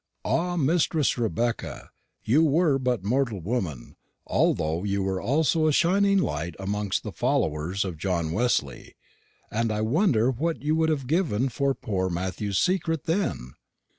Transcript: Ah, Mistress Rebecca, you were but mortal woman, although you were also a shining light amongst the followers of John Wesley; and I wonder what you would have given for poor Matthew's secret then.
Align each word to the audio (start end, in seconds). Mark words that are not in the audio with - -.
Ah, 0.25 0.55
Mistress 0.57 1.15
Rebecca, 1.15 1.91
you 2.23 2.43
were 2.43 2.79
but 2.79 3.03
mortal 3.03 3.39
woman, 3.39 3.95
although 4.25 4.83
you 4.83 5.03
were 5.03 5.21
also 5.21 5.67
a 5.67 5.71
shining 5.71 6.17
light 6.17 6.55
amongst 6.57 7.03
the 7.03 7.11
followers 7.11 7.85
of 7.85 7.97
John 7.99 8.31
Wesley; 8.31 8.95
and 9.51 9.71
I 9.71 9.81
wonder 9.81 10.31
what 10.31 10.63
you 10.63 10.75
would 10.75 10.89
have 10.89 11.05
given 11.05 11.49
for 11.49 11.75
poor 11.75 12.09
Matthew's 12.09 12.57
secret 12.57 13.03
then. 13.03 13.53